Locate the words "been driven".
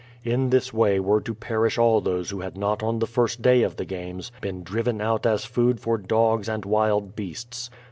4.41-4.99